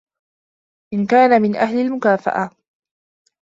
[0.93, 2.49] إنْ كَانَ مِنْ أَهْلِ الْمُكَافَأَةِ